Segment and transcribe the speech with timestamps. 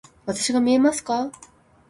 [0.25, 1.31] わたしが見えますか？